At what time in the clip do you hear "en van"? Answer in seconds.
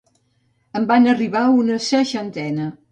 0.79-1.07